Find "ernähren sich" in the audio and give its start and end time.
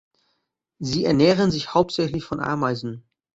1.05-1.75